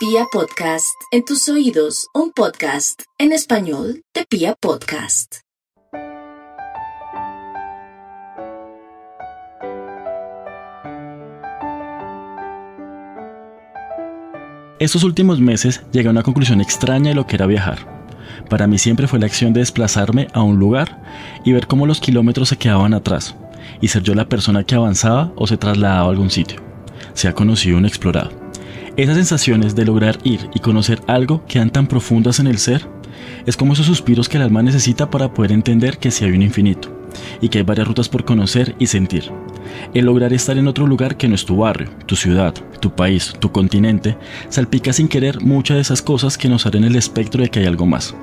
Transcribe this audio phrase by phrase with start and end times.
[0.00, 5.40] Pia Podcast, en tus oídos, un podcast en español de Pia Podcast.
[14.78, 18.00] Estos últimos meses llegué a una conclusión extraña de lo que era viajar.
[18.48, 21.02] Para mí siempre fue la acción de desplazarme a un lugar
[21.44, 23.36] y ver cómo los kilómetros se quedaban atrás,
[23.82, 26.62] y ser yo la persona que avanzaba o se trasladaba a algún sitio,
[27.12, 28.39] se ha conocido un explorado.
[29.00, 32.86] Esas sensaciones de lograr ir y conocer algo quedan tan profundas en el ser,
[33.46, 36.42] es como esos suspiros que el alma necesita para poder entender que sí hay un
[36.42, 36.90] infinito,
[37.40, 39.32] y que hay varias rutas por conocer y sentir.
[39.94, 43.34] El lograr estar en otro lugar que no es tu barrio, tu ciudad, tu país,
[43.38, 44.16] tu continente,
[44.48, 47.66] salpica sin querer muchas de esas cosas que nos abren el espectro de que hay
[47.66, 48.14] algo más.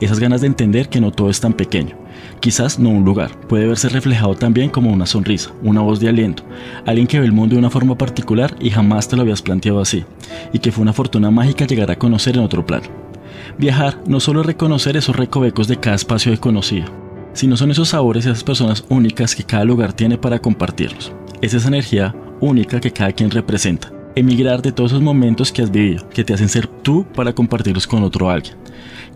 [0.00, 1.96] Esas ganas de entender que no todo es tan pequeño.
[2.40, 6.42] Quizás no un lugar, puede verse reflejado también como una sonrisa, una voz de aliento,
[6.86, 9.80] alguien que ve el mundo de una forma particular y jamás te lo habías planteado
[9.80, 10.04] así,
[10.52, 12.86] y que fue una fortuna mágica llegar a conocer en otro plano.
[13.58, 16.86] Viajar no solo es reconocer esos recovecos de cada espacio de conocido,
[17.32, 21.12] sino son esos sabores y esas personas únicas que cada lugar tiene para compartirlos.
[21.40, 23.92] Es esa energía única que cada quien representa.
[24.14, 27.86] Emigrar de todos esos momentos que has vivido, que te hacen ser tú para compartirlos
[27.86, 28.56] con otro alguien,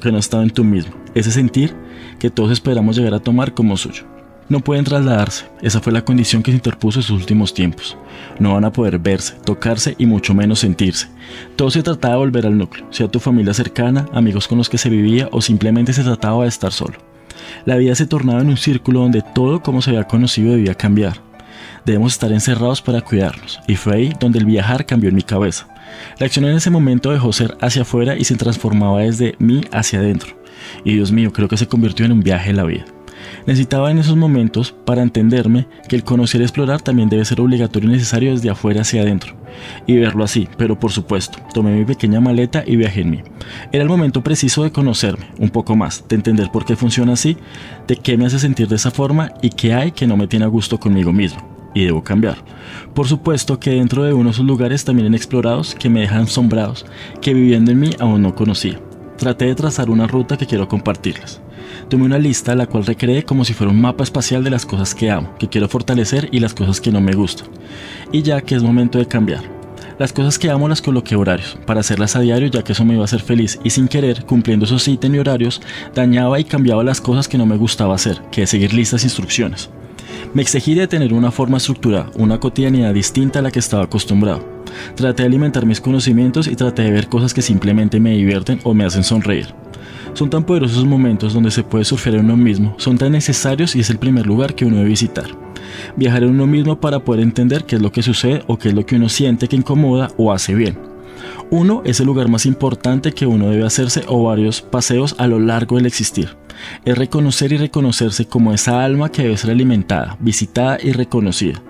[0.00, 0.94] que no ha estado en tú mismo.
[1.14, 1.74] Ese sentir
[2.18, 4.04] que todos esperamos llegar a tomar como suyo.
[4.48, 7.98] No pueden trasladarse, esa fue la condición que se interpuso en sus últimos tiempos.
[8.38, 11.08] No van a poder verse, tocarse y mucho menos sentirse.
[11.56, 14.78] Todo se trataba de volver al núcleo, sea tu familia cercana, amigos con los que
[14.78, 17.05] se vivía o simplemente se trataba de estar solo.
[17.64, 21.20] La vida se tornaba en un círculo donde todo como se había conocido debía cambiar.
[21.84, 25.68] Debemos estar encerrados para cuidarnos, y fue ahí donde el viajar cambió en mi cabeza.
[26.18, 30.00] La acción en ese momento dejó ser hacia afuera y se transformaba desde mí hacia
[30.00, 30.36] adentro.
[30.84, 32.84] Y Dios mío, creo que se convirtió en un viaje en la vida.
[33.46, 37.88] Necesitaba en esos momentos, para entenderme, que el conocer y explorar también debe ser obligatorio
[37.88, 39.34] y necesario desde afuera hacia adentro.
[39.86, 43.22] Y verlo así, pero por supuesto, tomé mi pequeña maleta y viajé en mí.
[43.72, 47.36] Era el momento preciso de conocerme, un poco más, de entender por qué funciona así,
[47.86, 50.44] de qué me hace sentir de esa forma y qué hay que no me tiene
[50.44, 51.56] a gusto conmigo mismo.
[51.74, 52.38] Y debo cambiar.
[52.94, 56.86] Por supuesto que dentro de uno de esos lugares también inexplorados que me dejan asombrados,
[57.20, 58.80] que viviendo en mí aún no conocía.
[59.18, 61.40] Traté de trazar una ruta que quiero compartirles.
[61.88, 64.92] Tomé una lista la cual recreé como si fuera un mapa espacial de las cosas
[64.92, 67.46] que amo, que quiero fortalecer y las cosas que no me gustan.
[68.10, 69.44] Y ya que es momento de cambiar.
[69.96, 72.94] Las cosas que amo las coloqué horarios, para hacerlas a diario ya que eso me
[72.94, 75.62] iba a hacer feliz y sin querer, cumpliendo esos ítems y horarios,
[75.94, 79.06] dañaba y cambiaba las cosas que no me gustaba hacer, que es seguir listas e
[79.06, 79.70] instrucciones.
[80.34, 84.44] Me exigí de tener una forma estructurada, una cotidianidad distinta a la que estaba acostumbrado.
[84.96, 88.74] Traté de alimentar mis conocimientos y traté de ver cosas que simplemente me divierten o
[88.74, 89.54] me hacen sonreír.
[90.16, 93.80] Son tan poderosos momentos donde se puede surfear en uno mismo, son tan necesarios y
[93.80, 95.26] es el primer lugar que uno debe visitar.
[95.94, 98.74] Viajar en uno mismo para poder entender qué es lo que sucede o qué es
[98.74, 100.78] lo que uno siente que incomoda o hace bien.
[101.50, 105.38] Uno es el lugar más importante que uno debe hacerse o varios paseos a lo
[105.38, 106.30] largo del existir.
[106.86, 111.60] Es reconocer y reconocerse como esa alma que debe ser alimentada, visitada y reconocida.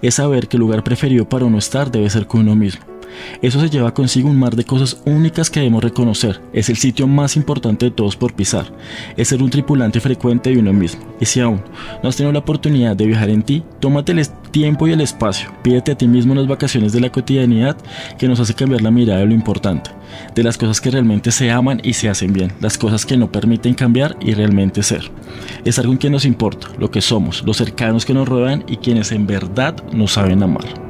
[0.00, 2.95] Es saber que el lugar preferido para uno estar debe ser con uno mismo.
[3.42, 6.40] Eso se lleva consigo un mar de cosas únicas que debemos reconocer.
[6.52, 8.72] Es el sitio más importante de todos por pisar.
[9.16, 11.02] Es ser un tripulante frecuente de uno mismo.
[11.20, 11.62] Y si aún
[12.02, 15.52] no has tenido la oportunidad de viajar en ti, tómate el tiempo y el espacio.
[15.62, 17.76] Pídete a ti mismo las vacaciones de la cotidianidad
[18.18, 19.90] que nos hace cambiar la mirada de lo importante.
[20.34, 22.52] De las cosas que realmente se aman y se hacen bien.
[22.60, 25.10] Las cosas que no permiten cambiar y realmente ser.
[25.64, 28.76] Es algo en que nos importa, lo que somos, los cercanos que nos rodean y
[28.76, 30.85] quienes en verdad nos saben amar.